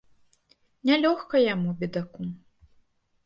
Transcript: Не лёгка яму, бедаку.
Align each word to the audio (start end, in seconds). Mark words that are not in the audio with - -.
Не 0.89 0.95
лёгка 1.03 1.43
яму, 1.53 1.73
бедаку. 1.83 2.21